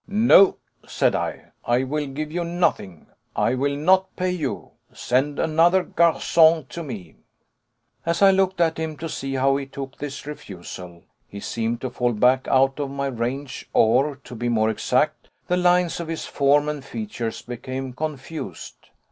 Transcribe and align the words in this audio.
"No," 0.07 0.57
said 0.87 1.13
I, 1.13 1.51
"I 1.63 1.83
will 1.83 2.07
give 2.07 2.31
you 2.31 2.43
nothing. 2.43 3.05
I 3.35 3.53
will 3.53 3.75
not 3.75 4.15
pay 4.15 4.31
you. 4.31 4.71
Send 4.91 5.37
another 5.37 5.83
garçon 5.83 6.67
to 6.69 6.81
me." 6.81 7.17
As 8.03 8.23
I 8.23 8.31
looked 8.31 8.59
at 8.59 8.79
him 8.79 8.97
to 8.97 9.07
see 9.07 9.35
how 9.35 9.57
he 9.57 9.67
took 9.67 9.99
this 9.99 10.25
refusal, 10.25 11.03
he 11.27 11.39
seemed 11.39 11.81
to 11.81 11.91
fall 11.91 12.13
back 12.13 12.47
out 12.47 12.79
of 12.79 12.89
my 12.89 13.05
range, 13.05 13.69
or, 13.73 14.15
to 14.23 14.33
be 14.33 14.49
more 14.49 14.71
exact, 14.71 15.29
the 15.47 15.55
lines 15.55 15.99
of 15.99 16.07
his 16.07 16.25
form 16.25 16.67
and 16.67 16.83
features 16.83 17.43
became 17.43 17.93
confused. 17.93 18.89